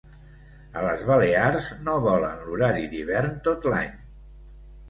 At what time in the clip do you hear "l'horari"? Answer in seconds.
2.47-2.89